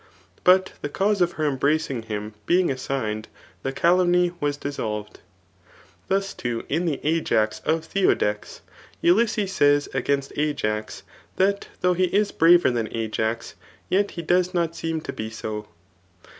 [0.43, 3.27] But the cause of her embracing him being assigned,
[3.61, 5.17] the calumny was cKssoIved.
[6.07, 8.61] Thus too, in the Ajax of Theodectes,
[9.01, 11.03] Ulysses says against Ajax,.
[11.35, 13.53] that tliough he is braver than Ajax,
[13.89, 15.67] yet he does not seem to be so.